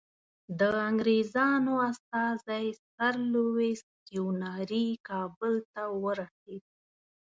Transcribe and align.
د 0.59 0.61
انګریزانو 0.89 1.73
استازی 1.89 2.67
سر 2.91 3.13
لویس 3.33 3.81
کیوناري 4.07 4.87
کابل 5.07 5.53
ته 5.73 5.83
ورسېد. 6.03 6.63